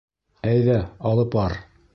Әйҙә, 0.53 0.79
алып 1.13 1.39
бар. 1.39 1.59